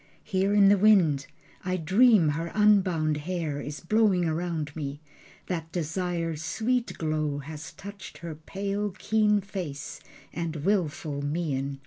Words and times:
Here 0.23 0.51
in 0.55 0.69
the 0.69 0.79
wind 0.79 1.27
I 1.63 1.77
dream 1.77 2.29
her 2.29 2.47
unbound 2.55 3.17
hair 3.17 3.61
Is 3.61 3.81
blowing 3.81 4.27
round 4.27 4.75
me, 4.75 4.99
that 5.45 5.71
desire's 5.71 6.43
sweet 6.43 6.97
glow 6.97 7.37
Has 7.37 7.71
touched 7.73 8.17
her 8.17 8.33
pale 8.33 8.89
keen 8.97 9.41
face, 9.41 9.99
and 10.33 10.55
willful 10.65 11.21
mien. 11.21 11.77